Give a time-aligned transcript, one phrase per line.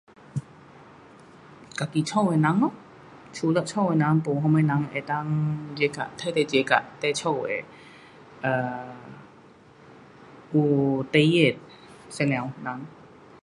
[1.77, 2.71] 自己家的人咯，
[3.31, 4.89] 除了家的人，没什么人能够
[5.75, 7.65] jaga, 那个 jaga 你家的
[8.41, 8.97] um
[10.59, 11.59] 有带孕的
[12.09, 12.81] 妇女人。